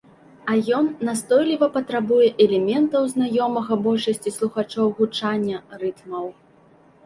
[0.51, 6.25] А ён настойліва патрабуе элементаў знаёмага большасці слухачоў гучання, рытмаў.